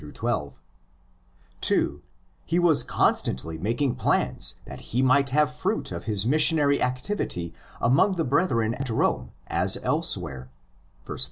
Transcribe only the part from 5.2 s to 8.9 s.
have fruit of his missionary activity among the brethren at